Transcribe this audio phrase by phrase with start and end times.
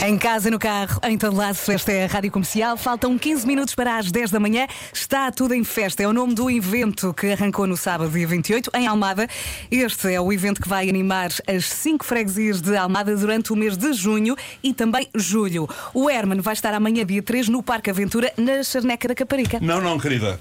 [0.00, 2.76] Em casa, no carro, em todo lado, esta é a Rádio Comercial.
[2.76, 4.66] Faltam 15 minutos para as 10 da manhã.
[4.92, 6.04] Está tudo em festa.
[6.04, 9.26] É o nome do evento que arrancou no sábado, dia 28, em Almada.
[9.70, 13.76] Este é o evento que vai animar as cinco freguesias de Almada durante o mês
[13.76, 15.68] de junho e também julho.
[15.92, 19.58] O Herman vai estar amanhã, dia 3, no Parque Aventura, na Charneca da Caparica.
[19.60, 20.38] Não, não, querida.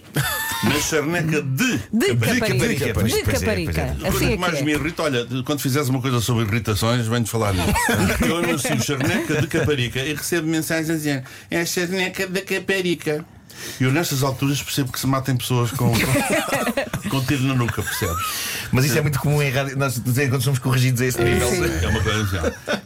[0.63, 1.77] Na charneca de.
[1.91, 2.47] De Caparica.
[2.47, 2.93] Caparica.
[2.93, 3.95] pois, De é, Caparica.
[3.97, 4.07] pois é.
[4.07, 4.75] Assim Coisa é que mais me é.
[4.75, 7.67] irrita, olha, quando fizeres uma coisa sobre irritações, venho-te falar nisso.
[8.27, 13.25] Eu anuncio charneca de Caparica e recebo mensagens a dizer é a charneca da Caparica.
[13.81, 15.91] E eu nestas alturas percebo que se matem pessoas com,
[17.09, 18.23] com tiro na nuca, percebes?
[18.71, 19.75] Mas isso é muito comum em rádio.
[19.77, 21.47] Nós dizer quando somos corrigidos a esse nível.
[21.81, 22.21] É uma coisa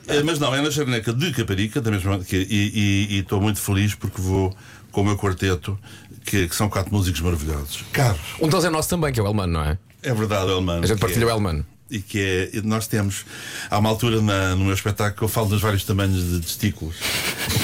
[0.08, 0.24] assim.
[0.24, 4.22] Mas não, é na charneca de Caparica, da mesma que, e estou muito feliz porque
[4.22, 4.56] vou
[4.92, 5.78] com o meu quarteto,
[6.26, 7.84] que, que são quatro músicos maravilhosos.
[7.92, 9.78] Carlos, Um deles é nosso também, que é o Elman, não é?
[10.04, 10.84] é verdade, Elmano.
[10.84, 11.66] A gente partilha é- o Elman.
[11.92, 13.26] E que é, nós temos,
[13.70, 16.96] há uma altura na- no meu espetáculo que eu falo dos vários tamanhos de testículos.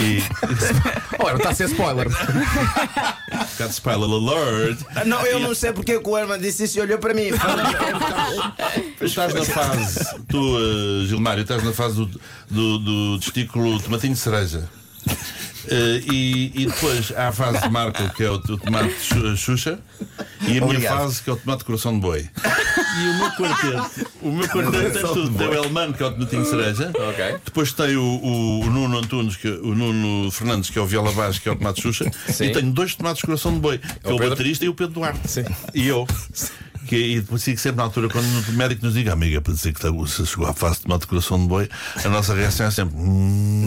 [0.02, 0.22] E,
[1.20, 2.08] Olha, está a ser spoiler.
[3.58, 4.80] got spoiler alert.
[5.06, 7.30] Não, eu não sei porque que o Herman disse isso e olhou para mim.
[9.00, 12.08] Tu estás na fase, tu, eh, Gilmário, estás na fase do,
[12.50, 14.68] do, do testículo tomatinho de cereja.
[15.70, 19.36] Eh, e, e depois há a fase de Marco, que é o, o tomate Xu-
[19.38, 19.80] Xuxa,
[20.42, 20.98] e a minha Obrigado.
[21.00, 22.30] fase, que é o tomate coração de boi.
[23.00, 25.38] E o meu quarteto, o meu quarteto tem tudo.
[25.38, 26.92] Tem o Elman, que é o tomatinho de cereja.
[26.96, 27.36] Ok.
[27.46, 31.12] Depois tem o, o, o Nuno Antunes, que, o Nuno Fernandes, que é o viola
[31.12, 32.10] baixo, que é o tomate Xuxa.
[32.30, 32.46] Sim.
[32.46, 34.30] E tenho dois tomates coração de boi, que é o, Pedro.
[34.30, 35.30] baterista e o Pedro Duarte.
[35.30, 35.44] Sim.
[35.74, 36.08] E eu.
[36.88, 39.80] Que, e fico sempre na altura, quando o médico nos diga, amiga, para dizer que
[39.82, 41.70] tá- se chegou à fase de tomate de coração de boi,
[42.04, 42.96] a nossa reação é sempre.
[42.98, 43.66] "Hum."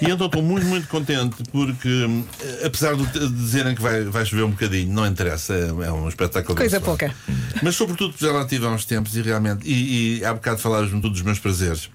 [0.00, 2.24] e então estou muito, muito contente porque, hum,
[2.64, 6.56] apesar de dizerem que vai, vai chover um bocadinho, não interessa, é, um espetáculo.
[6.56, 7.14] Coisa pouca.
[7.62, 10.92] Mas sobretudo já lá tive há uns tempos e realmente, e, e há bocado falaram-me
[11.00, 11.88] tudo dos meus prazeres.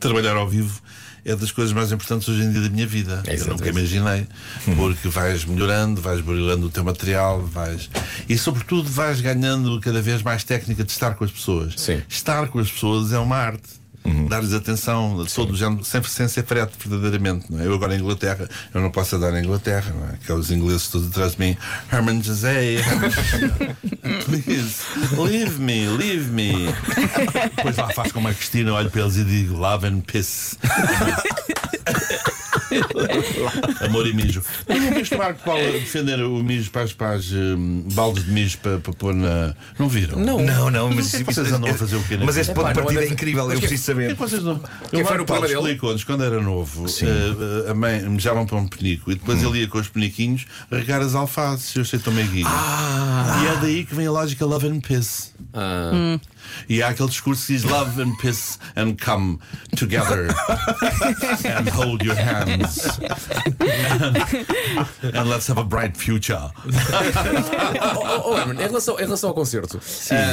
[0.00, 0.80] Trabalhar ao vivo
[1.28, 3.22] é das coisas mais importantes hoje em dia da minha vida.
[3.26, 4.26] É Eu nunca imaginei.
[4.76, 7.90] Porque vais melhorando, vais brilhando o teu material, vais.
[8.26, 11.74] E sobretudo vais ganhando cada vez mais técnica de estar com as pessoas.
[11.76, 12.02] Sim.
[12.08, 13.68] Estar com as pessoas é uma arte.
[14.28, 17.50] Dar-lhes atenção, todo o género, sempre sem ser frete, verdadeiramente.
[17.50, 17.66] Não é?
[17.66, 20.18] Eu agora em Inglaterra, eu não posso andar na Inglaterra, não é?
[20.24, 21.56] Que é os ingleses todos atrás de mim.
[21.92, 22.76] Herman José,
[24.24, 24.82] please,
[25.16, 26.52] leave me, leave me.
[27.56, 30.58] Depois lá faço como a Cristina, olho para eles e digo love and piss.
[33.84, 34.42] Amor e mijo.
[34.68, 38.30] Eu não viste Marco Paulo defender o mijo para as, para as hum, baldes de
[38.30, 39.54] mijo para, para pôr na.
[39.78, 40.18] Não viram?
[40.18, 40.38] Não.
[40.38, 43.04] Não, não, mas que vocês andam a fazer o quê Mas este ponto de partida
[43.04, 44.14] é incrível, eu preciso saber.
[44.14, 44.54] que vocês não?
[44.54, 48.66] O foi Marco o Paulo explicou-nos quando era novo, eh, a mãe mejavam para um
[48.66, 51.74] penico e depois ele ia com os peniquinhos regar as alfaces.
[51.74, 52.48] Eu achei tão meiguinho.
[52.48, 55.32] E é daí que vem a lógica love and piss.
[55.52, 56.18] Ah.
[56.68, 59.38] E há aquele discurso que diz love and piss and come
[59.76, 60.28] together
[61.44, 62.98] and hold your hands
[65.14, 66.50] and let's have a bright future.
[67.80, 69.80] Oh, oh, Herman, em, relação, em relação ao concerto,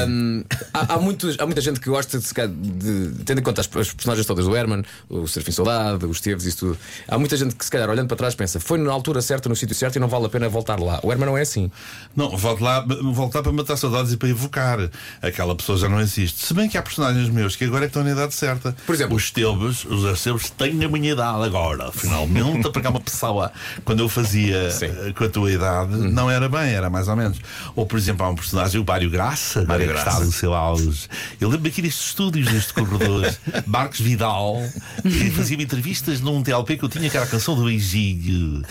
[0.07, 0.43] hum,
[0.73, 3.61] há, há, muitos, há muita gente que gosta de, se calhar, de tendo em conta
[3.61, 6.77] as, as personagens todas do Herman, o Serafim Soldado, os Teves, isso tudo.
[7.07, 9.55] Há muita gente que, se calhar, olhando para trás, pensa foi na altura certa, no
[9.55, 10.99] sítio certo e não vale a pena voltar lá.
[11.03, 11.71] O Herman não é assim.
[12.15, 14.89] Não, volto lá, volto lá para matar saudades e para evocar.
[15.21, 18.03] Aquela pessoa já não Se bem que há personagens meus que agora é que estão
[18.03, 18.75] na idade certa.
[18.85, 19.15] Por exemplo?
[19.15, 21.91] os Esteves, os Arcebos têm a minha idade agora.
[21.91, 23.51] Finalmente, porque há uma pessoa.
[23.83, 24.85] Quando eu fazia Sim.
[24.85, 27.37] eh, com a tua idade, não era bem, era mais ou menos.
[27.75, 30.09] Ou, por exemplo, há um personagem, o Mário Graça, Mário é que Graça.
[30.09, 31.07] está no seu auge.
[31.39, 33.33] Eu lembro aqui destes estúdios, deste corredor,
[33.65, 34.61] Marcos Vidal,
[35.03, 38.63] que fazia entrevistas num TLP que eu tinha, que era a canção do beijinho.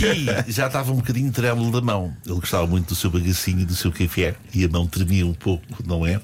[0.00, 2.14] E já estava um bocadinho trêmulo da mão.
[2.26, 5.34] Ele gostava muito do seu bagacinho e do seu café, e a mão tremia um
[5.34, 6.20] pouco, não é?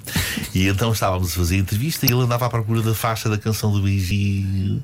[0.55, 3.39] E então estávamos a fazer a entrevista e ele andava à procura da faixa da
[3.39, 4.83] canção do beijinho.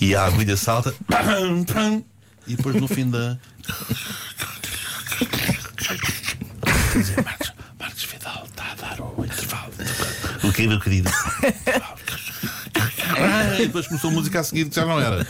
[0.00, 0.94] E a agulha salta.
[2.46, 3.38] E depois no fim da.
[7.24, 9.72] Marcos, Marcos Vidal está a dar o intervalo.
[10.44, 11.10] O que, meu querido?
[13.18, 15.26] Ah, e depois começou a música a seguir, que já não era.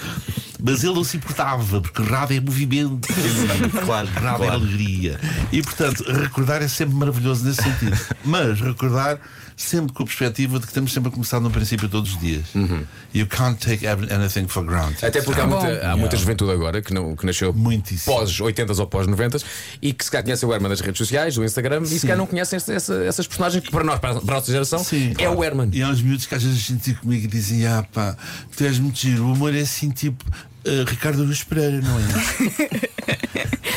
[0.62, 3.08] Mas ele não se importava, porque rádio é movimento.
[3.84, 5.20] Claro, rádio é alegria.
[5.52, 7.96] E portanto, recordar é sempre maravilhoso nesse sentido.
[8.24, 9.20] Mas recordar
[9.56, 12.44] sempre com a perspectiva de que estamos sempre a começar no princípio todos os dias.
[13.14, 15.04] You can't take anything for granted.
[15.04, 18.14] Até porque há, Tá muita, há muita juventude agora que, não, que nasceu Muitíssimo.
[18.14, 19.38] pós 80 ou pós 90
[19.80, 22.18] e que se calhar conhecem o Herman das redes sociais, do Instagram, e se calhar
[22.18, 24.84] não conhecem essa- essa- essas personagens que para nós, para a, para a nossa geração,
[24.92, 25.38] é claro.
[25.38, 25.70] o Herman.
[25.72, 28.14] E há uns miúdos que às vezes sentem comigo e dizem: Ah, pá,
[28.56, 29.26] tu és muito giro.
[29.26, 30.22] O amor é assim, tipo
[30.64, 33.16] eh, Ricardo Luz Pereira, não é?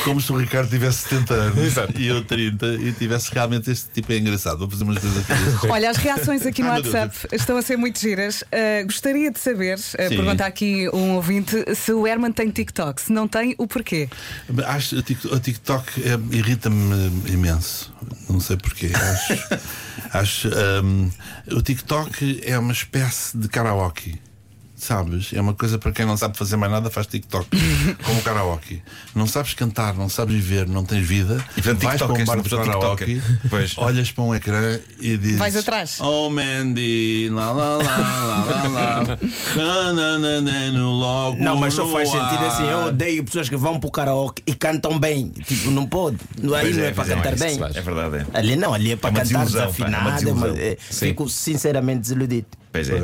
[0.04, 4.12] Como se o Ricardo tivesse 70 anos e eu 30 e tivesse realmente este tipo
[4.12, 4.58] é engraçado.
[4.58, 5.68] Vou fazer umas coisas aqui.
[5.68, 8.42] Olha, as reações aqui no meu WhatsApp estão a ser muito giras.
[8.42, 13.00] Uh, gostaria de saber, uh, pergunta aqui um ouvinte, se o Herman tem TikTok.
[13.02, 14.08] Se não tem, o porquê?
[14.66, 17.92] Acho o Tik- o TikTok é- irrita-me imenso.
[18.28, 18.90] Não sei porquê.
[18.94, 19.58] Acho,
[20.12, 20.48] acho
[20.84, 21.10] hum,
[21.52, 24.18] o TikTok é uma espécie de karaoke.
[24.80, 25.30] Sabes?
[25.34, 27.46] É uma coisa para quem não sabe fazer mais nada, faz TikTok.
[28.02, 28.82] como karaoke.
[29.14, 31.44] Não sabes cantar, não sabes viver, não tens vida.
[31.54, 33.22] E, portanto, vais para um TikTok, bar de karaoke,
[33.76, 36.00] olhas para um ecrã e dizes: Vais atrás.
[36.00, 38.68] Oh Mandy, lá lá lá lá lá
[39.02, 39.18] lá.
[39.54, 42.66] Na, na, na, na, no logo Não, mas só faz sentido assim.
[42.66, 45.28] Eu odeio pessoas que vão pro karaoke e cantam bem.
[45.28, 46.16] Tipo, não pode.
[46.40, 47.58] Não- Aí não é, é, para é, cantar bem.
[47.74, 48.26] É verdade, é.
[48.38, 50.58] Ali não, ali é para É cantar desilusão, pá, é uma desafinado.
[50.58, 52.46] é é, fico sinceramente desiludido.
[52.72, 53.02] Pois é.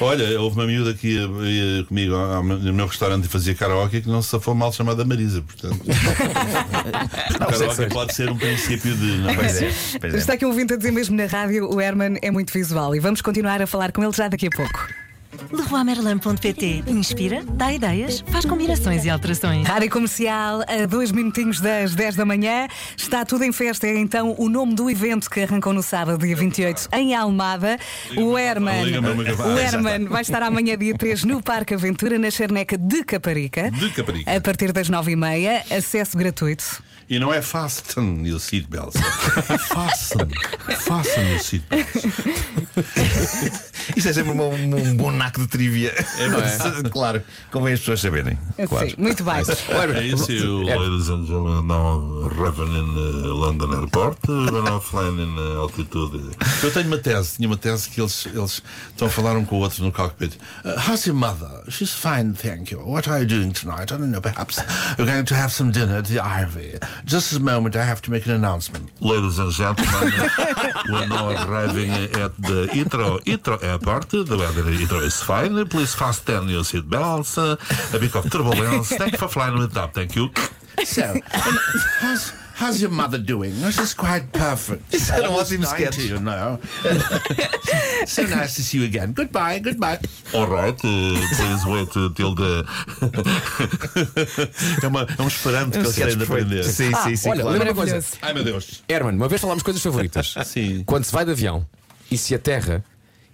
[0.00, 4.02] Olha, houve uma miúda que ia, ia comigo ao- no meu restaurante e fazia karaoke
[4.02, 5.80] que não se safou mal chamada Marisa, portanto.
[7.38, 9.18] karaoke pode ser um princípio de.
[9.18, 9.66] Não Pois é?
[9.66, 9.72] é.
[10.00, 10.16] Pois é.
[10.16, 13.00] Está aqui um ouvinte a dizer mesmo na rádio, o Herman é muito visual e
[13.00, 14.88] vamos continuar a falar com ele já daqui a pouco.
[15.52, 19.66] Leroymerlin.pt Inspira, dá ideias, faz combinações e alterações.
[19.66, 22.68] Rádio Comercial, a dois minutinhos das 10 da manhã.
[22.96, 23.86] Está tudo em festa.
[23.86, 27.78] É então o nome do evento que arrancou no sábado, dia 28, em Almada.
[28.16, 33.04] O Herman, o Herman vai estar amanhã, dia 3, no Parque Aventura, na Charneca de
[33.04, 33.70] Caparica.
[33.70, 34.36] De Caparica.
[34.36, 36.82] A partir das 9h30, acesso gratuito.
[37.10, 38.94] E não é fasten your seatbelts.
[39.68, 40.30] fasten.
[40.86, 42.04] Fasten your seatbelts.
[43.96, 45.92] Isto é sempre um, um bom naco de trivia.
[46.30, 48.38] não claro, convém as pessoas saberem.
[48.68, 48.90] Claro.
[48.90, 49.34] Sim, muito bem.
[49.34, 55.18] É isso, you, ladies and gentlemen, now arriving in uh, London Airport, we're now flying
[55.20, 56.36] in uh, altitude.
[56.62, 59.56] Eu tenho uma tese, tinha uma tese que eles, eles estão a falar um com
[59.56, 60.34] o outro no cockpit.
[60.64, 61.64] Uh, how's your mother?
[61.68, 62.80] She's fine, thank you.
[62.80, 63.92] What are you doing tonight?
[63.92, 64.58] I don't know, perhaps
[64.96, 66.78] you're going to have some dinner at the Ivy.
[67.04, 68.90] Just a moment, I have to make an announcement.
[69.00, 70.12] Ladies and gentlemen,
[70.88, 74.10] we're now arriving at the Heathrow, Heathrow Airport.
[74.10, 75.64] The weather in is fine.
[75.66, 77.38] Please fasten your seatbelts.
[77.38, 77.56] Uh,
[77.96, 78.88] a bit of turbulence.
[78.88, 79.94] Thank you for flying with up.
[79.94, 80.30] Thank you.
[80.84, 83.54] So, how's, how's your mother doing?
[83.64, 84.82] Oh, she's quite perfect.
[84.92, 85.98] Um ótimo Almost 90, sketch.
[85.98, 86.58] You know.
[88.06, 89.12] so nice to see you again.
[89.12, 89.98] Goodbye, goodbye.
[90.34, 92.64] All right, uh, please wait uh, till the.
[94.82, 96.64] é, uma, é um esperanto que eles querem de aprender.
[96.64, 97.30] Sim, sim, sim.
[97.30, 97.58] Olha, claro.
[97.58, 98.18] lembra uma coisa.
[98.20, 98.82] Ai meu Deus.
[98.88, 100.34] Herman, uma vez falámos coisas favoritas.
[100.44, 100.84] Sim.
[100.84, 101.66] Quando se vai de avião
[102.10, 102.84] e se aterra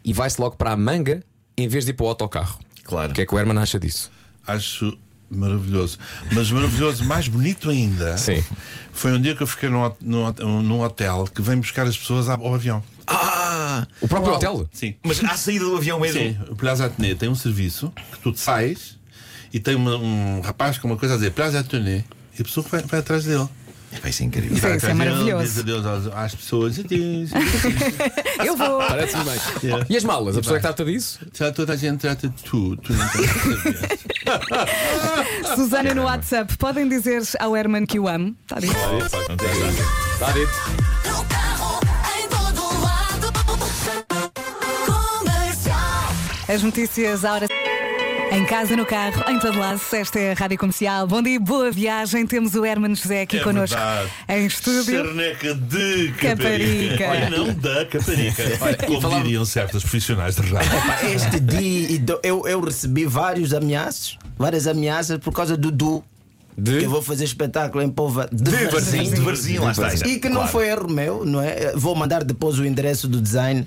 [0.05, 1.23] e vai-se logo para a manga
[1.57, 2.59] em vez de ir para o autocarro.
[2.85, 3.13] Claro.
[3.13, 4.11] O que é que o Herman acha disso?
[4.47, 4.97] Acho
[5.31, 5.99] maravilhoso.
[6.33, 8.43] Mas maravilhoso, mais bonito ainda, Sim.
[8.93, 12.29] foi um dia que eu fiquei num, num, num hotel que vem buscar as pessoas
[12.29, 12.83] ao avião.
[13.07, 13.87] Ah!
[14.01, 14.69] O próprio hotel?
[14.73, 14.95] Sim.
[15.05, 16.21] Mas à saída do avião mesmo.
[16.21, 18.97] Sim, o Plaza Atene tem um serviço que tu sais
[19.53, 22.05] e tem uma- um rapaz com uma coisa a dizer Plaza Atene
[22.39, 23.49] e a pessoa vai, vai atrás dele.
[24.03, 24.57] Vai ser incrível.
[24.57, 24.61] Sim.
[24.63, 25.45] Vai isso é maravilhoso.
[25.45, 26.79] Diz adeus às, às pessoas.
[26.79, 27.31] Adeus.
[28.45, 28.79] Eu vou.
[28.79, 29.41] Parece-me bem.
[29.63, 29.87] Yeah.
[29.89, 30.37] E as malas?
[30.37, 31.21] A pessoa que trata disso?
[31.33, 32.77] Já toda a gente trata de tu.
[32.77, 34.07] tu não saber.
[35.55, 38.37] Susana no WhatsApp, podem dizer ao Herman que o amo?
[38.43, 38.75] Está dito.
[40.13, 40.53] Está dito.
[41.07, 41.81] No carro,
[42.19, 43.33] em todo lado.
[44.87, 46.15] Comercial.
[46.49, 47.47] As notícias à hora.
[48.31, 51.07] Em casa, no carro, em todo lado, esta é a Rádio Comercial.
[51.07, 52.27] Bom dia, boa viagem.
[52.27, 54.11] Temos o Herman José aqui É connosco verdade.
[54.29, 54.85] em estúdio.
[55.07, 56.99] Charneca de Caparica.
[56.99, 57.09] Caparica.
[57.09, 58.43] Olha, não da Caparica.
[58.87, 60.71] Como falava- diriam certos profissionais de rádio.
[61.15, 66.03] Este dia eu, eu recebi vários ameaças, várias ameaças por causa do Du.
[66.59, 66.79] De?
[66.79, 68.71] Que eu vou fazer espetáculo em Pova de, De Varzim.
[68.99, 70.09] Varzim, de Varzim, lá está.
[70.09, 71.73] E que não foi erro meu, não é?
[71.77, 73.67] Vou mandar depois o endereço do design.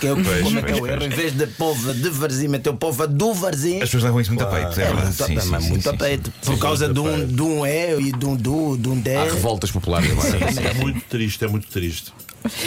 [0.00, 1.02] Que é o, Pois, como é que é o erro?
[1.04, 3.76] Em vez de Pova de Varzim, meteu Pova do Varzim.
[3.76, 4.80] As pessoas levam isso muito a peito.
[4.80, 5.02] É É verdade.
[5.06, 5.98] muito, Sim, é sim, sim, muito sim, a sim.
[5.98, 6.32] peito.
[6.44, 9.16] Por causa de um, de um E e de um Du, de um D.
[9.16, 10.68] Há revoltas populares agora.
[10.70, 12.12] É muito triste, é muito triste.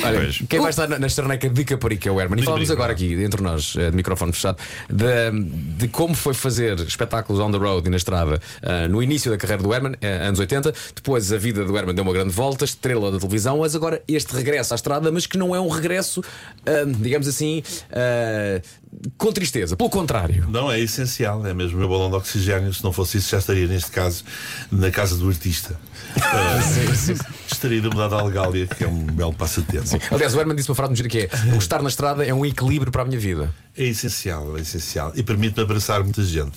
[0.03, 0.44] Olha, Pois.
[0.50, 2.39] quem vai estar na, na de Caparica é o Herman.
[2.39, 4.58] E falamos agora aqui, entre nós, eh, de microfone fechado,
[4.89, 5.32] de,
[5.77, 9.38] de como foi fazer espetáculos on the road e na estrada eh, no início da
[9.38, 10.74] carreira do Herman, eh, anos 80.
[10.96, 14.36] Depois a vida do Herman deu uma grande volta, estrela da televisão, mas agora este
[14.36, 16.22] regresso à estrada, mas que não é um regresso,
[17.00, 17.62] digamos assim,
[19.17, 19.75] com tristeza.
[19.75, 20.48] Pelo contrário.
[20.50, 22.74] Não, é essencial, é mesmo o meu balão de oxigênio.
[22.74, 24.24] Se não fosse isso, já estaria, neste caso,
[24.72, 25.79] na casa do artista.
[27.51, 29.87] Estaria de mudar a Algália, que é um belo passatempo.
[30.11, 32.33] Aliás, o Herman disse uma frase no giro que é: o estar na estrada é
[32.33, 33.53] um equilíbrio para a minha vida.
[33.77, 35.11] É essencial, é essencial.
[35.15, 36.53] E permite-me abraçar muita gente.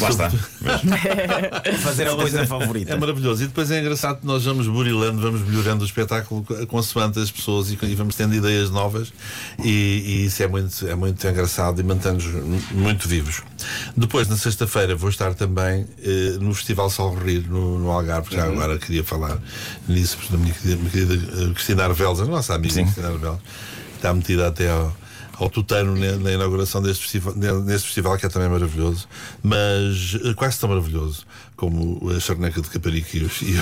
[0.00, 0.28] Lá está.
[1.82, 2.92] Fazer a coisa favorita.
[2.92, 3.44] É maravilhoso.
[3.44, 7.70] E depois é engraçado que nós vamos burilando, vamos melhorando o espetáculo consoante as pessoas
[7.70, 9.12] e, e vamos tendo ideias novas.
[9.62, 11.80] E, e isso é muito, é muito engraçado.
[11.80, 12.24] e mantém-nos
[12.72, 13.40] muito vivos.
[13.96, 18.34] Depois, na sexta-feira, vou estar também eh, no Festival Sol Rir, no, no Algarve.
[18.34, 19.38] Já agora queria falar
[19.88, 23.38] nisso, porque a minha querida, minha querida eh, Cristina Arveles, a nossa amiga Cristina Arveles,
[23.94, 24.94] está metida até ao,
[25.34, 29.08] ao tutano na, na inauguração deste festival, ne- neste festival, que é também maravilhoso,
[29.42, 31.24] mas eh, quase tão maravilhoso
[31.56, 33.54] como a Charneca de Caparica e, os- e,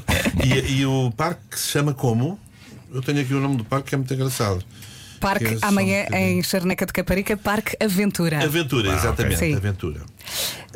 [0.46, 2.38] e- e o parque que se chama como?
[2.92, 4.64] Eu tenho aqui o nome do parque que é muito engraçado.
[5.20, 8.42] Parque é amanhã um em Charneca de Caparica, Parque Aventura.
[8.44, 9.54] Aventura, exatamente, Sim.
[9.56, 10.00] Aventura.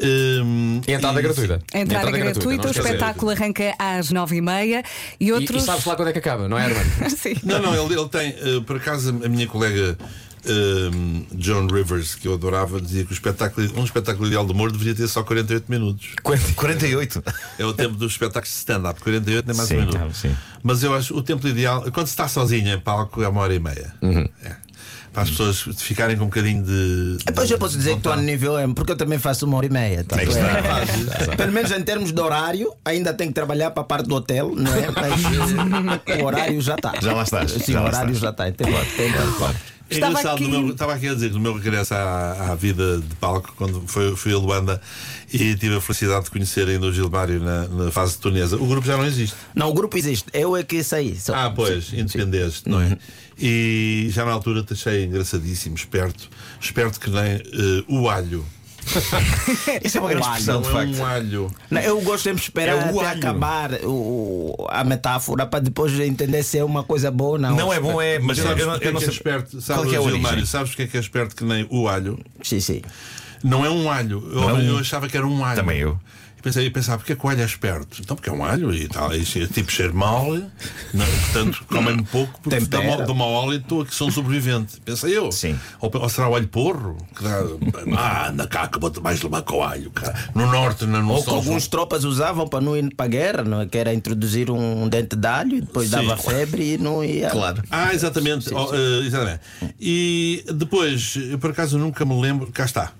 [0.00, 1.60] Hum, E entrada e- gratuita.
[1.74, 4.82] Entrada é gratuita, não o espetáculo arranca às nove e meia
[5.18, 5.62] e E, outros.
[5.62, 7.10] e sabes lá quando é que acaba, não é, Herman?
[7.10, 7.34] Sim.
[7.42, 9.96] Não, não, ele, ele tem, eh, por acaso, a minha colega
[10.46, 14.70] hum, John Rivers, que eu adorava, dizia que o espetáculo, um espetáculo ideal de humor
[14.72, 16.08] deveria ter só 48 minutos.
[16.56, 17.22] 48.
[17.58, 20.14] É o tempo dos espetáculos de stand-up, 48 nem mais Sim, um minuto.
[20.14, 20.36] sim.
[20.62, 23.54] Mas eu acho o tempo ideal, quando se está sozinho em palco, é uma hora
[23.54, 23.94] e meia.
[24.44, 24.68] É.
[25.12, 27.16] Para as pessoas ficarem com um bocadinho de.
[27.24, 28.30] Depois de eu posso dizer que estou a vontade.
[28.30, 30.00] nível M, porque eu também faço uma hora e meia.
[30.02, 30.16] está.
[30.22, 31.36] é.
[31.36, 34.54] Pelo menos em termos de horário, ainda tenho que trabalhar para a parte do hotel,
[34.54, 34.86] não é?
[34.90, 36.92] Mas o horário já está.
[37.00, 38.18] Já lá estás, Sim, já o horário estás.
[38.18, 38.44] já está.
[38.52, 38.72] Tem, tem,
[39.90, 42.54] É Estava engraçado, aqui- meu- estava aqui a dizer que no meu regresso à, à
[42.54, 44.80] vida de palco, quando foi, fui a Luanda
[45.32, 48.86] e tive a felicidade de conhecer ainda o Gilmário na, na fase tunesa, o grupo
[48.86, 49.34] já não existe.
[49.54, 50.26] Não, o grupo existe.
[50.34, 51.18] Eu é que saí.
[51.18, 52.98] Só- Ah, pois, independeste, não é?
[53.40, 56.28] E já na altura te achei engraçadíssimo, esperto,
[56.60, 58.44] esperto que nem eh, o alho.
[59.84, 60.98] Isso é uma grande O alho, expressão, de Não é facto.
[60.98, 61.50] um alho.
[61.70, 63.18] Não, eu gosto sempre de esperar É o até alho.
[63.18, 67.56] acabar o, a metáfora para depois entender se é uma coisa boa ou não.
[67.56, 68.18] Não é bom, é.
[68.18, 69.16] Mas eu, Sabes eu, não- porque eu não é que é sei.
[69.18, 69.50] esperto?
[69.52, 70.46] Qual Sabe, é que é a Gilmário, origem?
[70.46, 72.18] sabes porque é que é esperto que nem o alho?
[72.42, 72.82] Sim, sim.
[73.44, 74.22] Não é um alho.
[74.32, 75.56] Eu, Não é eu achava que era um alho.
[75.56, 75.98] Também eu.
[76.38, 78.00] E pensei, eu pensava, porque é que o alho é esperto?
[78.00, 79.12] Então, porque é um alho e tal.
[79.12, 80.32] E cheira- tipo cheiro mal,
[80.94, 84.80] não, portanto, comem pouco, porque dá dá mau óleo e estou aqui, sou um sobrevivente.
[84.84, 85.32] Pensei eu.
[85.32, 85.58] Sim.
[85.80, 86.96] Ou, ou será o alho porro?
[87.16, 87.42] Que dá,
[87.98, 89.90] ah, anda cá, vou-te mais levar com o alho.
[89.90, 90.14] cara.
[90.34, 93.42] No norte, no, no Ou que alguns tropas usavam para não ir para a guerra,
[93.42, 93.66] não é?
[93.66, 95.96] que era introduzir um dente de alho e depois Sim.
[96.06, 97.30] dava febre e não ia.
[97.30, 97.62] Claro.
[97.70, 98.54] Ah, exatamente.
[98.54, 99.40] Oh, eh, exatamente.
[99.80, 102.46] E depois, eu por acaso nunca me lembro.
[102.52, 102.92] Cá está.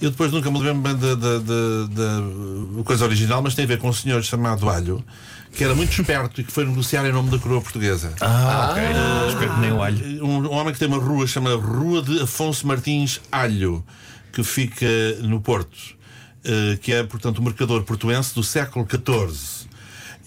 [0.00, 3.92] Eu depois nunca me lembro bem da, coisa original, mas tem a ver com um
[3.92, 5.04] senhor chamado Alho,
[5.52, 8.12] que era muito esperto e que foi negociar em nome da coroa portuguesa.
[8.20, 8.82] Ah, ok.
[9.28, 10.24] Espero que nem o alho.
[10.24, 13.84] Um, um homem que tem uma rua chamada Rua de Afonso Martins Alho,
[14.32, 14.86] que fica
[15.22, 15.96] no Porto,
[16.44, 19.68] eh, que é, portanto, o mercador portuense do século XIV.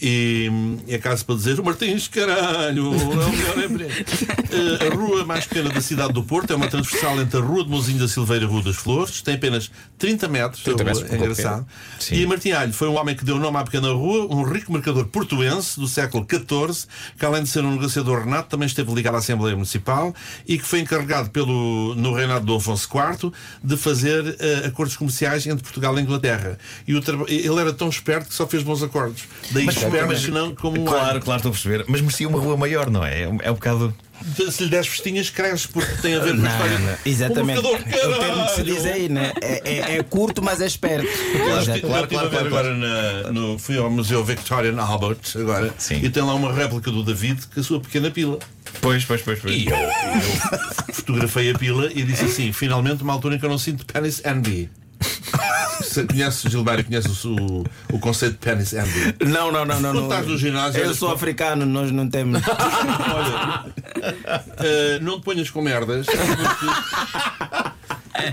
[0.06, 3.94] E hum, é caso para dizer: o Martins, caralho, é o melhor emprego.
[4.54, 7.64] Eh, a rua mais pequena da cidade do Porto é uma transversal entre a Rua
[7.64, 10.62] de Mozinho da Silveira e a Rua das Flores, tem apenas 30 metros.
[10.62, 11.68] 30 a rua, metros, é pouco engraçado.
[12.00, 12.16] Sim.
[12.16, 15.06] E Martim Alho foi um homem que deu nome à pequena rua, um rico mercador
[15.06, 16.86] portuense do século XIV,
[17.18, 20.14] que além de ser um negociador renato, também esteve ligado à Assembleia Municipal
[20.48, 23.32] e que foi encarregado pelo, no reinado do Afonso IV
[23.64, 26.60] de fazer eh, acordos comerciais entre Portugal e Inglaterra.
[26.88, 29.24] E ele era tão esperto que só fez bons acordos.
[29.50, 29.93] Daí mas-
[30.26, 31.86] que não como um Claro, claro, estou a perceber.
[31.88, 33.24] Mas merecia uma rua maior, não é?
[33.24, 33.94] É um, é um bocado.
[34.52, 36.80] Se lhe des festinhas, cresce, porque tem a ver com a história.
[36.80, 37.60] Não, exatamente.
[37.60, 39.34] O É termo que se diz aí, né?
[39.42, 41.08] É, é- é curto, mas é esperto.
[41.08, 46.00] Eu estive a ver agora na- no, fui ao Museu Victorian Albert agora Sim.
[46.02, 48.40] e tem lá uma réplica do David com a sua pequena pila.
[48.80, 49.40] Pois, pois, pois.
[49.42, 49.54] pois.
[49.56, 53.50] E eu, eu fotografei a pila e disse assim: finalmente uma altura em que eu
[53.50, 54.70] não sinto penis envy.
[55.82, 59.16] Se Conheces, Gilberto, conheces o, o conceito de penis envy?
[59.26, 59.94] Não, não, não, não.
[59.94, 60.04] Não.
[60.04, 62.42] estás no ginásio, Eu sou africano, nós não temos.
[62.48, 63.74] Olha,
[64.60, 67.74] eh, não te ponhas com merdas, porque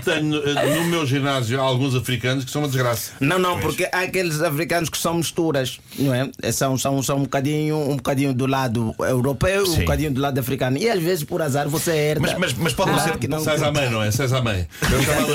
[0.03, 3.11] tenho eh, no meu ginásio há alguns africanos que são uma desgraça.
[3.19, 6.29] Não, não, porque há aqueles africanos que são misturas, não é?
[6.51, 9.79] São, são, são um, bocadinho, um bocadinho do lado europeu, um Sim.
[9.79, 10.77] bocadinho do lado africano.
[10.77, 12.21] E às vezes, por azar, você herda.
[12.21, 13.17] Mas, mas, mas pode não Ah, ser.
[13.17, 14.11] que não- Sais à mãe, não é?
[14.11, 14.67] Sais à mãe.
[14.81, 15.33] É o chamado,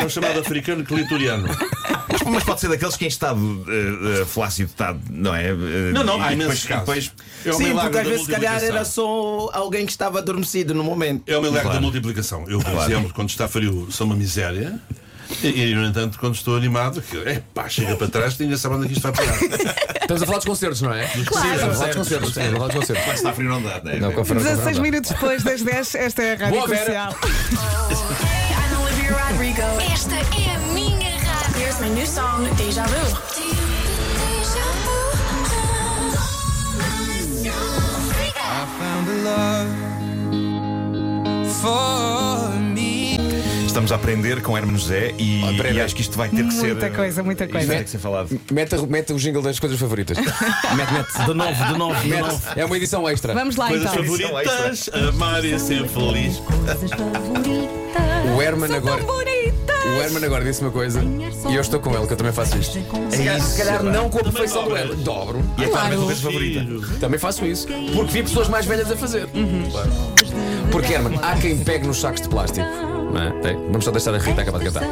[0.00, 1.48] é o chamado africano clitoriano.
[2.24, 5.48] Mas, mas pode ser daqueles que em estado eh, eh, flácido está, não é?
[5.48, 5.54] Eh,
[5.92, 7.12] Não, não, há depois, imensos casos.
[7.44, 11.22] É Sim, porque às vezes, se calhar, era só alguém que estava adormecido no momento.
[11.26, 11.76] É o milagre Claro.
[11.76, 12.44] da multiplicação.
[12.48, 14.78] Eu, por exemplo, quando está frio, sou uma miséria.
[15.42, 18.86] E, e, no entanto, quando estou animado, que, epá, chega para trás, ninguém sabe onde
[18.86, 19.38] é que isto vai parar.
[20.00, 21.06] Estamos a falar dos concertos, não é?
[21.06, 21.54] Claro.
[21.54, 22.28] Estamos a falar dos concertos.
[22.30, 23.14] Estamos a falar dos concertos.
[23.14, 23.98] Está frio não dá, não é?
[24.00, 24.82] Não, confirma, 16 confirma.
[24.82, 26.62] minutos depois das 10, esta é a Rádio Boa.
[26.62, 27.12] Comercial.
[27.12, 29.60] I'm Olivia Rodrigo.
[29.92, 30.97] Esta é a minha
[31.80, 34.18] my new song, Deja Vu.
[43.66, 45.40] Estamos a aprender com Hermano José e,
[45.72, 46.74] e acho que isto vai ter que ser.
[46.74, 47.78] Muita coisa, muita Isto vai coisa.
[47.78, 48.40] ter que ser falado.
[48.50, 50.18] Mete, mete o jingle das coisas favoritas.
[50.74, 51.26] mete, mete.
[51.26, 52.42] De novo, de novo, de novo.
[52.56, 53.34] É uma edição extra.
[53.34, 54.04] Vamos lá Coisas então.
[54.04, 56.42] favoritas, amar e ser feliz.
[58.36, 59.02] O Herman agora.
[59.96, 61.00] O Herman agora disse uma coisa
[61.48, 62.78] e eu estou com ele, que eu também faço isto.
[63.10, 64.96] Se calhar, se calhar não com a perfeição do Herman.
[64.98, 65.42] Dobro.
[65.56, 66.66] E é claramente a tua favorita.
[67.00, 67.66] Também faço isso.
[67.94, 69.28] Porque vi pessoas mais velhas a fazer.
[70.70, 72.66] Porque, Herman, há quem pegue nos sacos de plástico.
[72.66, 73.54] Não é?
[73.70, 74.82] Vamos só deixar a Rita acabar de cantar.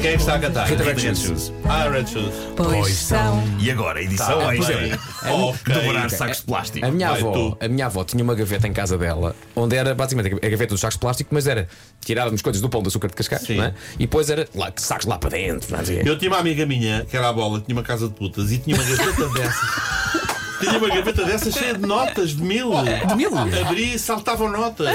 [0.00, 0.68] Quem é que está a cantar?
[0.68, 1.52] Rita Red Shoes.
[1.64, 2.32] Ah, Red Shoes.
[2.56, 3.42] Pois são.
[3.58, 4.76] E agora, edição Tá, extra.
[4.76, 4.92] bem.
[4.92, 5.74] É Ok.
[5.74, 6.86] Dobrar sacos de plástico.
[6.86, 7.58] A minha, Vai, avó, tu.
[7.60, 10.80] a minha avó tinha uma gaveta em casa dela onde era basicamente a gaveta dos
[10.80, 11.66] sacos de plástico, mas era
[12.04, 13.74] tirávamos coisas do pão de açúcar de Cascais é?
[13.94, 15.68] e depois era lá, sacos lá para dentro.
[15.72, 16.02] Não é?
[16.08, 18.58] Eu tinha uma amiga minha, que era a bola, tinha uma casa de putas e
[18.58, 20.27] tinha uma gaveta dessas.
[20.60, 22.70] Tinha uma gaveta dessas cheia de notas de mil.
[23.08, 23.30] De mil?
[23.36, 24.88] Abri e saltavam notas.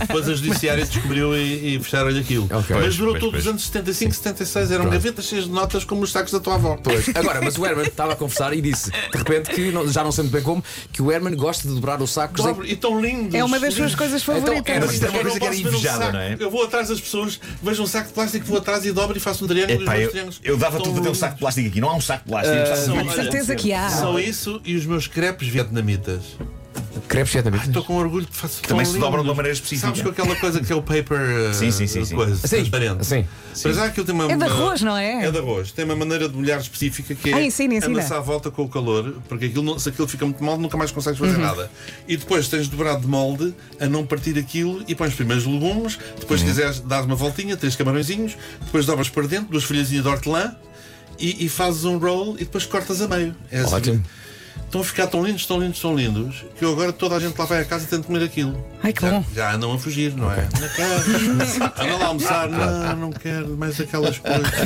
[0.00, 2.48] Depois a judiciária descobriu e, e fecharam-lhe aquilo.
[2.52, 2.76] Ok.
[2.76, 4.70] Mas durou todos os anos 75, 76.
[4.70, 6.78] Eram gavetas cheias de notas como os sacos da tua avó.
[6.82, 7.08] Pois.
[7.14, 10.12] Agora, mas o Herman estava a conversar e disse, de repente, que não- já não
[10.12, 10.62] sei muito bem como,
[10.92, 12.40] que o Herman gosta de dobrar os sacos.
[12.44, 13.34] em- Dobre, e tão lindos.
[13.34, 14.76] É uma das suas coisas Então, favoritas.
[14.76, 16.36] é, Mas isto é uma Eu coisa não que era um invejada, não é?
[16.38, 19.20] Eu vou atrás das pessoas, vejo um saco de plástico, vou atrás e dobro e
[19.20, 19.72] faço um triângulo.
[19.72, 21.68] e os Epá, meus eu, triângulos eu dava tudo para ter um saco de plástico
[21.68, 21.80] aqui.
[21.80, 22.76] Não há um saco de plástico.
[22.76, 23.14] são- muito.
[23.14, 23.88] certeza que há.
[23.90, 26.22] Só isso e os meus crepes vietnamitas.
[27.08, 27.68] Crepes vietnamitas.
[27.68, 29.86] Estou com orgulho de faço Também tão se dobram de uma maneira específica.
[29.88, 31.18] Sabes com aquela coisa que é o paper
[31.50, 32.14] uh, Sim, sim, sim, sim.
[32.14, 33.04] coisa, Sim, transparente.
[33.06, 33.24] sim.
[33.62, 35.24] Para já aquilo tem uma, É de arroz, não é?
[35.26, 35.72] É de arroz.
[35.72, 37.92] Tem uma maneira de molhar específica que é Ah, ensina, ensina.
[37.94, 40.76] anda-se à volta com o calor, porque aquilo, não- se aquilo fica muito molde, nunca
[40.76, 41.26] mais consegues Uhum.
[41.28, 41.70] fazer nada.
[42.08, 45.98] E depois tens dobrado de molde a não partir aquilo e pões primeiro os legumes,
[46.18, 46.46] depois Uhum.
[46.48, 50.54] se quiseres dás uma voltinha, três camarõezinhos, depois dobras para dentro, duas folhazinhas de hortelã
[51.18, 53.34] e, e fazes um roll e depois cortas a meio.
[53.50, 54.02] É assim.
[54.76, 57.38] Estão a ficar tão lindos, tão lindos, tão lindos, que eu agora toda a gente
[57.38, 58.62] lá vai a casa e tenta comer aquilo.
[58.82, 59.24] Ai, que já, bom.
[59.34, 60.46] já andam a fugir, não é?
[60.60, 61.82] Não quero.
[61.82, 64.46] Anda lá a almoçar, não, não quero mais aquelas coisas.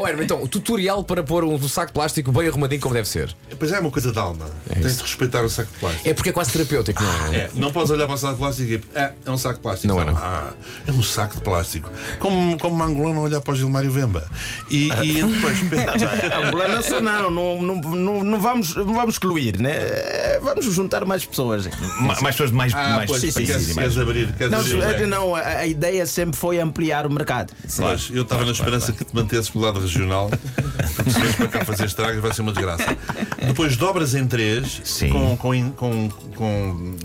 [0.00, 3.08] Oh, Herman, então, o tutorial para pôr um saco de plástico bem arrumadinho como deve
[3.08, 3.34] ser.
[3.58, 4.46] Pois é, é uma coisa de alma.
[4.68, 6.08] Tens de respeitar o saco de plástico.
[6.08, 7.36] É porque é quase terapêutico, não é?
[7.36, 9.60] É, não podes olhar para o saco de plástico e é, é um saco de
[9.60, 9.88] plástico.
[9.88, 10.16] Não é, não.
[10.16, 10.52] Ah,
[10.86, 11.90] é um saco de plástico.
[12.18, 14.28] Como, como uma angolana olhar para o Gilmário Vemba.
[14.70, 16.36] E, e depois pensa.
[16.36, 19.70] Angolana não, não, não, não vamos, não vamos excluir, né?
[19.76, 21.66] Eh, Vamos juntar mais pessoas.
[22.00, 25.40] Ma- Mais pessoas mais, Ah, mais pois, queres, abrir, queres Não, abrir eh, não, a,
[25.40, 27.52] a ideia sempre foi ampliar o mercado.
[28.12, 30.30] Eu estava na esperança que te mantesses pelo lado regional,
[30.96, 32.96] porque se vens para cá fazer estragos vai ser uma desgraça.
[33.46, 35.10] Depois dobras em três Sim.
[35.10, 36.96] com, com, com, com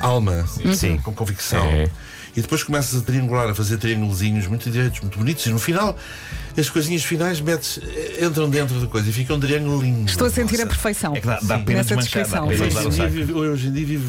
[0.00, 0.98] alma, Sim.
[0.98, 1.64] com convicção.
[1.64, 1.88] É.
[2.34, 5.96] E depois começas a triangular, a fazer triângulozinhos muito direitos, muito bonitos, e no final,
[6.56, 10.08] as coisinhas finais metes, eh, entram dentro da coisa e fica um triângulo lindo.
[10.08, 10.66] Estou a sentir a Nossa.
[10.68, 11.14] perfeição.
[11.14, 12.48] É que dá, dá pena nessa desmanchar, dá descrição.
[12.48, 14.06] pena Hoje em, dia vive, hoje em dia vive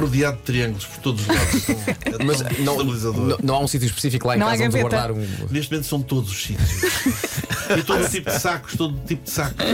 [0.00, 1.62] rodeado de triângulos por todos os lados.
[2.04, 4.80] Então, é Mas não, não, não há um sítio específico lá em Não casa onde
[4.80, 5.26] guardar um.
[5.50, 6.68] Neste momento são todos os sítios.
[7.78, 9.64] e todo tipo de sacos, todo tipo de sacos.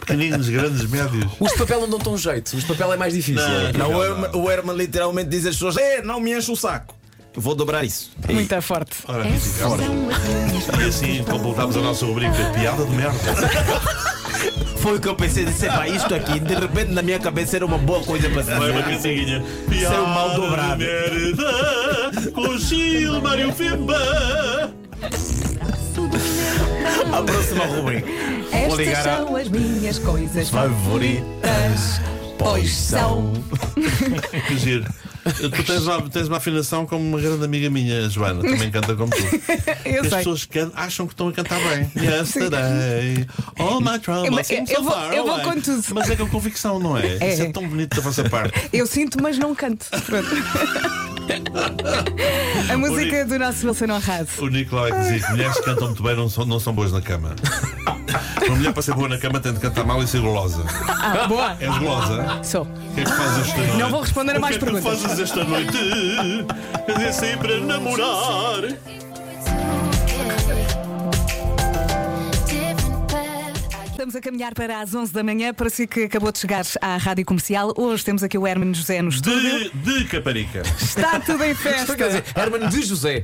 [0.00, 1.24] Pequeninos, grandes, médios.
[1.40, 3.42] Os de papel não dão tão jeito, os de papel é mais difícil.
[3.74, 3.90] Não.
[3.90, 6.97] Não, o Herman, o Herman literalmente diz às pessoas: é, não me enche o saco.
[7.34, 8.10] Vou dobrar isso.
[8.28, 8.96] Muito forte.
[9.06, 13.18] Ora, e assim completámos a nossa rubrica Piada de Merda.
[14.78, 17.66] Foi o que eu pensei, disse, pá, isto aqui, de repente na minha cabeça era
[17.66, 19.26] uma boa coisa para Vai uma dizer.
[19.26, 19.44] cantiga.
[19.88, 20.78] Seu mal dobrado.
[20.78, 24.72] de merda com Gilmário Fimba.
[27.12, 28.06] A próxima rubrica.
[28.06, 31.22] Vou Estas ligar a são as minhas coisas favorita.
[31.42, 32.00] favoritas.
[32.38, 33.32] Pois são.
[34.46, 34.86] Que giro.
[35.38, 39.10] Tu tens uma, tens uma afinação como uma grande amiga minha, Joana, também canta como
[39.10, 39.18] tu.
[39.84, 40.18] Eu As sei.
[40.18, 41.90] pessoas can- acham que estão a cantar bem.
[42.02, 43.26] Yesterday,
[43.58, 45.82] all my troubles seem eu vou- far eu vou com tudo.
[45.94, 47.16] Mas é com convicção, não é?
[47.20, 47.32] É.
[47.32, 48.68] Isso é tão bonito da vossa parte.
[48.72, 49.86] Eu sinto, mas não canto.
[50.06, 50.28] Pronto.
[52.72, 54.28] A música do nosso Wilson Honrado.
[54.38, 56.72] O Nicolau é que dizia que mulheres que cantam muito bem não são, não são
[56.74, 57.34] boas na cama.
[58.46, 60.64] Uma mulher para ser boa na cama tem de cantar mal e ser golosa.
[60.88, 61.56] Ah, boa.
[61.60, 62.40] És golosa?
[62.42, 62.62] Sou.
[62.62, 63.76] O que é que fazes esta noite?
[63.76, 65.02] Não vou responder a mais o que é que perguntas.
[65.02, 65.78] fazes esta noite?
[66.88, 68.62] É sempre a namorar.
[74.08, 75.52] Estamos a caminhar para as 11 da manhã.
[75.52, 79.02] Para si que acabou de chegar à Rádio Comercial, hoje temos aqui o Hermano José
[79.02, 79.70] no estúdio.
[79.70, 80.62] De, de Caparica.
[80.80, 81.62] Está tudo em Isto
[81.94, 82.40] quer dizer, festa.
[82.40, 83.22] Herman de José.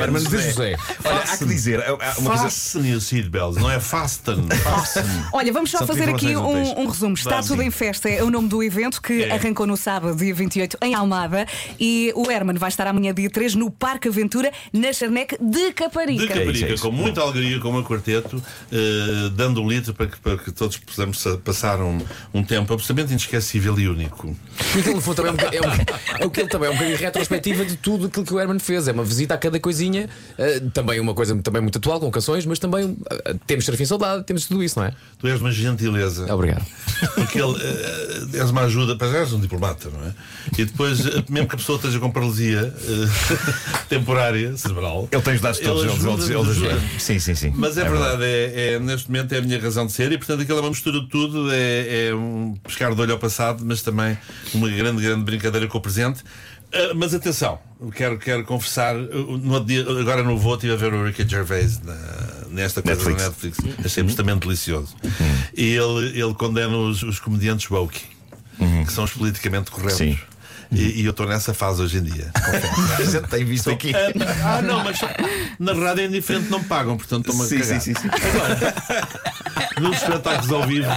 [0.00, 0.76] Herman de José.
[1.04, 2.42] Olha, há que dizer, há- há uma coisa.
[2.42, 4.48] Fasten your seatbelts, não é fasten.
[4.64, 5.04] Fasten.
[5.32, 7.14] Olha, vamos só São fazer aqui um, um resumo.
[7.14, 7.68] Está Vamos, tudo sim.
[7.68, 9.30] em festa, é o nome do evento que É.
[9.34, 11.46] arrancou no sábado, dia 28, em Almada.
[11.78, 15.72] E o Herman vai estar amanhã, dia 3, no Parque Aventura, na Charneque de De
[15.72, 16.26] Caparica.
[16.26, 16.82] Caparica, É isso, é isso.
[16.82, 18.42] com muita alegria, com o meu quarteto,
[18.72, 21.98] eh, dando um litro para que, para que todos possamos sa- passar um,
[22.32, 24.34] um tempo absolutamente inesquecível e único.
[24.74, 26.74] E aquilo fundo também é, um, é, um, é o que ele também é um
[26.74, 28.88] bocadinho retrospectiva de tudo aquilo que o Herman fez.
[28.88, 30.08] É uma visita a cada coisinha,
[30.38, 34.24] eh, também uma coisa também muito atual, com canções, mas também eh, temos Serafim Saudade,
[34.24, 34.92] temos tudo isso, não é?
[35.18, 36.32] Tu és uma gentileza.
[36.32, 36.64] Obrigado.
[37.14, 40.14] Porque ele eh, és uma ajuda, para já és um diplomata, não é?
[40.58, 45.08] E depois, eh, mesmo que a pessoa esteja com paralisia eh, temporária, cerebral.
[45.12, 46.74] Ele tem os dados todos, ele, ajuda, ele, ele ajuda.
[46.74, 46.82] ajuda.
[46.98, 47.52] Sim, sim, sim.
[47.54, 50.40] Mas é, verdade, é, é- neste momento é a minha razão de ser e portanto
[50.42, 53.82] aquilo é uma mistura de tudo, é, é um pescar de olho ao passado, mas
[53.82, 54.16] também
[54.54, 56.22] uma grande, grande brincadeira com o presente.
[56.72, 57.58] Ah, mas atenção,
[57.94, 61.80] quero, quero confessar, uh, no dia, agora no voo estive a ver o Ricky Gervais
[61.82, 61.94] na-
[62.48, 63.22] nesta coisa Netflix.
[63.22, 64.94] da Netflix, achei absolutamente delicioso.
[65.56, 68.00] E ele, ele condena os, os comediantes woke,
[68.86, 69.96] que são os politicamente corretos.
[69.98, 70.16] Sim.
[70.72, 72.30] E, e eu estou nessa fase hoje em dia.
[72.98, 73.92] A gente tem visto aqui.
[74.44, 74.98] Ah, não, mas
[75.58, 78.08] na rádio é indiferente, não me pagam, portanto estou-me a Sim, sim, sim, sim.
[79.80, 80.88] Nos espetáculos ao vivo,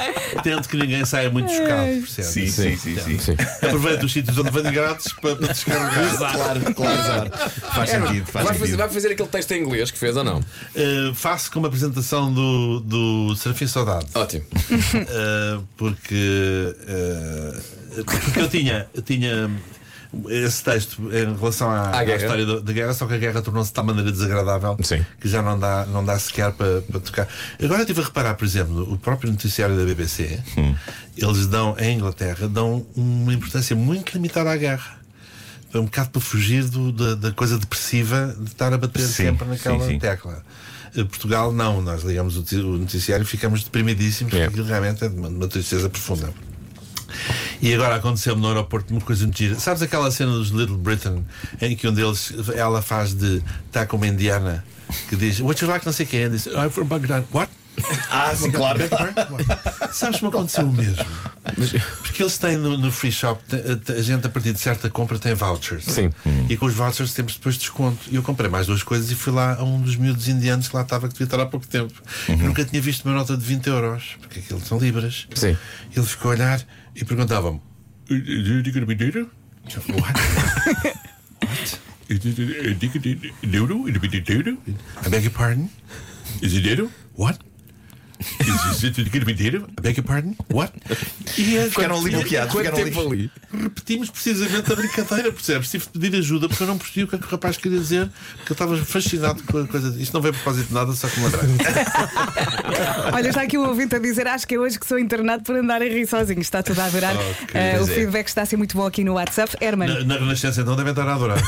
[0.44, 2.28] tento que ninguém saia muito chocado, percebe?
[2.28, 3.20] Sim, sim, sim, sim.
[3.20, 3.36] Sim.
[3.66, 6.18] Aproveito os sítios onde venho grátis para, para descarregar.
[6.18, 7.32] Claro, claro.
[7.74, 8.78] Faz sentido, faz Vai fazer, sentido.
[8.78, 10.40] vai fazer aquele texto em inglês que fez ou não?
[10.40, 14.06] Uh, faço como apresentação do, do Serafim Saudade.
[14.14, 14.46] Ótimo.
[14.54, 19.50] Uh, porque, uh, porque eu tinha, eu tinha
[20.30, 23.70] esse texto em relação à, À à história da guerra, só que a guerra tornou-se
[23.70, 25.04] de tal maneira desagradável Sim.
[25.20, 27.28] que já não dá, não dá sequer para, para tocar.
[27.62, 30.40] Agora eu estive a reparar, por exemplo, o próprio noticiário da BBC,
[31.18, 35.00] eles dão, em Inglaterra, dão uma importância muito limitada à guerra.
[35.74, 39.12] É um bocado para fugir do- da, da coisa depressiva de estar a bater Sim,
[39.14, 40.00] sempre naquela sim, sim.
[40.00, 40.44] tecla.
[40.96, 44.46] Eh, Portugal, não, nós ligamos o, ti- o noticiário e ficamos deprimidíssimos, É.
[44.48, 46.32] porque realmente é uma, uma tristeza profunda.
[47.64, 49.58] E agora aconteceu-me no aeroporto uma coisa muito gira.
[49.58, 51.24] Sabes aquela cena dos Little Britain
[51.62, 53.42] em que um deles ela faz de.
[53.68, 54.66] está com uma indiana
[55.08, 55.86] que diz What you like?
[55.86, 56.30] Não sei quem.
[56.30, 57.24] Diz I'm from Baghdad.
[57.32, 57.50] What?
[58.12, 58.82] Ah, sim, claro.
[59.94, 61.06] Sabes como aconteceu o mesmo?
[62.02, 63.42] Porque eles têm no, no free shop,
[63.98, 65.86] a, gente a partir de certa compra tem vouchers.
[65.86, 66.10] Sim.
[66.50, 68.00] E com os vouchers temos depois desconto.
[68.12, 70.76] E eu comprei mais duas coisas e fui lá a um dos miúdos indianos que
[70.76, 71.94] lá estava, que devia estar há pouco tempo.
[72.28, 75.28] Eu nunca tinha visto uma nota de 20 euros, porque aquilo são libras.
[75.36, 75.58] Sim.
[75.96, 77.62] Ele ficou a olhar e perguntava-me:
[79.90, 80.20] What?
[81.50, 81.80] What?
[85.06, 85.70] I beg your pardon?
[86.42, 86.90] Is it?
[87.16, 87.40] What?
[88.40, 89.68] Is it dinero?
[89.78, 90.36] I beg your pardon?
[90.52, 90.74] What?
[91.38, 92.54] E é- Ficaram ali bloqueados.
[92.54, 93.32] Ficaram ali.
[93.52, 95.70] repetimos precisamente a brincadeira, percebes?
[95.70, 97.80] Tive de pedir ajuda porque eu não percebi o que é que o rapaz queria
[97.80, 99.96] dizer, porque eu estava fascinado com a coisa.
[100.02, 101.48] Isto não veio a propósito de nada, só com uma draga.
[103.14, 105.56] Olha, está aqui um ouvinte a dizer: Acho que é hoje que sou internado por
[105.56, 106.42] andar a rir sozinho.
[106.42, 107.16] Está tudo a adorar.
[107.54, 107.88] Eh, o é.
[107.88, 109.56] feedback está a ser muito bom aqui no WhatsApp.
[109.62, 111.38] Herman, Na, na Renascença então devem estar a adorar.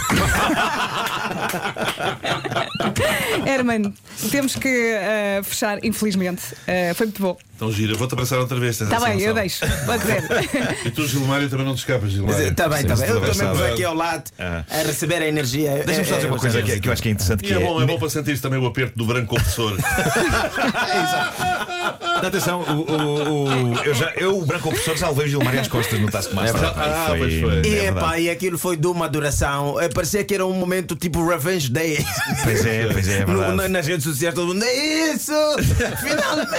[3.46, 3.94] Herman,
[4.32, 6.42] temos que eh, fechar, infelizmente.
[6.68, 7.38] Eh, foi muito bom.
[7.56, 8.82] Então gira, vou-te abraçar outra vez.
[8.82, 9.66] Está bem, eu deixo.
[9.86, 10.24] Pode ser.
[10.86, 12.48] E tu, Gilmário, também não te escapas, Gilmário.
[12.50, 13.08] Está bem, está bem.
[13.10, 14.64] Eu também vou aqui ao lado Ah.
[14.70, 15.84] a receber a energia.
[15.86, 17.46] Deixa-me só dizer uma coisa que, que eu acho que é interessante.
[17.46, 19.74] E Que é é, bom, é bom para sentir também o aperto do branco opressor.
[22.26, 25.68] Atenção, o, o, o- eu, já, eu, o branco opressor, já levei o Gilmar às
[25.68, 26.60] costas no Taskmaster.
[26.60, 27.56] Pá, Ah, pois foi.
[27.56, 27.98] é E, verdade.
[27.98, 29.80] epá, e aquilo foi de uma duração.
[29.80, 32.04] Eh, Parecia que era um momento tipo Revenge Day.
[32.44, 33.56] Pois é, pois é, é No- verdade.
[33.56, 34.64] na- nas redes sociais, todo mundo.
[34.64, 35.32] É isso!
[36.02, 36.55] Finalmente!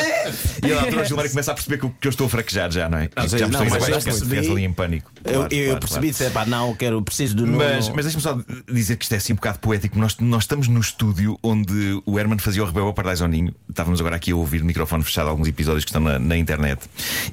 [0.67, 2.71] E a altura o Gilmar começa a perceber que eu, que eu estou a fraquejar
[2.71, 3.11] já, não é?
[3.17, 4.39] Não, já não, mas a eu percebi.
[4.39, 5.11] ali em pânico.
[5.25, 6.33] Eu, Claro, eu claro, percebi, claro.
[6.33, 7.47] epá, não, quero, preciso do.
[7.47, 8.39] Mas, mas deixa-me só
[8.73, 9.99] dizer que isto é assim um bocado poético.
[9.99, 13.55] Nós, nós estamos no estúdio onde o Herman fazia o Rebelo Paradise ao Ninho.
[13.69, 16.81] Estávamos agora aqui a ouvir o microfone fechado alguns episódios que estão na, na internet.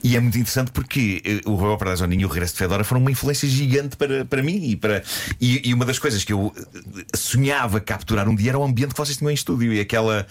[0.04, 2.60] E é muito interessante porque eh, o Rebelo Paradise ao Ninho e o Regresso de
[2.60, 4.62] Fedora foram uma influência gigante para, para mim.
[4.63, 5.04] E, para,
[5.39, 8.91] e, e uma das coisas que eu eh, sonhava capturar um dia era o ambiente
[8.93, 10.26] que vocês tinham em estúdio e aquela.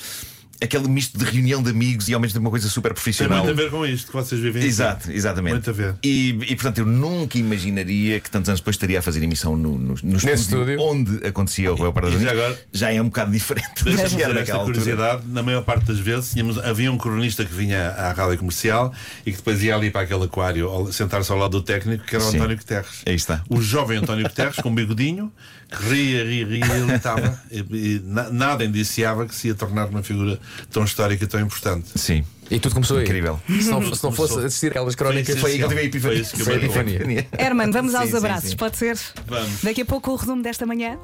[0.63, 3.39] Aquele misto de reunião de amigos e ao mesmo tempo uma coisa super Tem profissional.
[3.45, 4.63] muito a ver com isto que vocês vivem.
[4.63, 5.53] Exato, exatamente.
[5.55, 5.95] Muito a ver.
[6.03, 9.77] E, e, portanto eu nunca imaginaria que tantos anos depois estaria a fazer emissão no,
[9.79, 10.81] no, no estúdio, estúdio.
[10.81, 12.23] onde acontecia o Royal Paradise.
[12.23, 14.79] E já agora- já é um bocado diferente Deixa-me naquela esta altura.
[14.79, 18.93] curiosidade, na maior parte das vezes tínhamos, havia um cronista que vinha à rádio comercial
[19.27, 22.25] e que depois ia ali para aquele aquário sentar-se ao lado do técnico, que era
[22.25, 22.37] o Sim.
[22.39, 23.03] António Guterres.
[23.07, 23.43] Aí está.
[23.49, 25.33] O jovem António Guterres, com um bigodinho,
[25.81, 27.41] ria, ria, ria, e ele estava.
[27.51, 30.39] E, e na- nada indiciava que se ia tornar uma figura
[30.71, 31.89] tão histórica e tão importante.
[31.97, 32.25] Sim.
[32.51, 33.05] E tudo começou aí.
[33.05, 33.41] Incrível.
[33.47, 35.85] Se não, se não fosse assistir aquelas crónicas, Foi Foi aí que eu tive a
[35.85, 36.25] epifania.
[36.25, 37.29] Foi a epifania.
[37.39, 38.57] Herman, vamos Sim, aos sim, abraços, sim.
[38.57, 38.99] pode ser?
[39.27, 39.63] Vamos.
[39.63, 40.99] Daqui a pouco o resumo desta manhã.